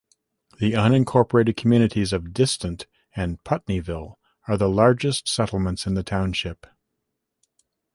[0.57, 4.15] The unincorporated communities of Distant and Putneyville
[4.47, 6.65] are the largest settlements in the township.